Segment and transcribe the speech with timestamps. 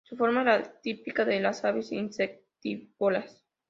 [0.03, 3.45] Su forma es la típica de las aves insectívoras.